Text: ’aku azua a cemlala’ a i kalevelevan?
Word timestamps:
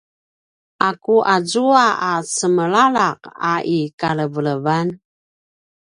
’aku 0.87 1.15
azua 1.35 1.85
a 2.09 2.11
cemlala’ 2.35 3.07
a 3.51 3.53
i 3.77 3.79
kalevelevan? 3.99 4.87